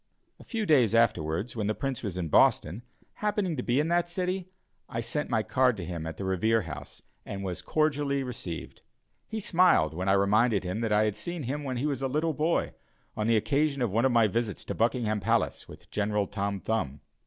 A 0.39 0.43
few 0.43 0.65
days 0.65 0.95
afterwards, 0.95 1.55
when 1.55 1.67
the 1.67 1.75
Prince 1.75 2.01
was 2.01 2.17
in 2.17 2.27
Boston, 2.27 2.81
happening 3.17 3.55
to 3.55 3.61
be 3.61 3.79
in 3.79 3.87
that 3.89 4.09
city, 4.09 4.49
I 4.89 4.99
sent 4.99 5.29
my 5.29 5.43
card 5.43 5.77
to 5.77 5.85
him 5.85 6.07
at 6.07 6.17
the 6.17 6.25
Revere 6.25 6.63
House, 6.63 7.03
and 7.23 7.43
was 7.43 7.61
cordially 7.61 8.23
received. 8.23 8.81
He 9.27 9.39
smiled 9.39 9.93
when 9.93 10.09
I 10.09 10.13
reminded 10.13 10.63
him 10.63 10.81
that 10.81 10.91
I 10.91 11.03
had 11.05 11.15
seen 11.15 11.43
him 11.43 11.63
when 11.63 11.77
he 11.77 11.85
was 11.85 12.01
a 12.01 12.07
little 12.07 12.33
boy, 12.33 12.73
on 13.15 13.27
the 13.27 13.37
occasion 13.37 13.83
of 13.83 13.91
one 13.91 14.05
of 14.05 14.11
my 14.11 14.25
visits 14.27 14.65
to 14.65 14.73
Buckingham 14.73 15.19
Palace 15.19 15.67
with 15.67 15.91
General 15.91 16.25
Tom 16.25 16.59
Thumb. 16.61 17.01